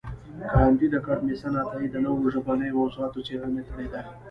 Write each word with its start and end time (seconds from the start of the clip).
کانديد 0.51 0.91
اکاډميسن 0.99 1.53
عطايي 1.63 1.87
د 1.91 1.95
نوو 2.05 2.29
ژبنیو 2.33 2.77
موضوعاتو 2.79 3.25
څېړنه 3.27 3.61
کړې 3.69 3.87
ده. 3.93 4.01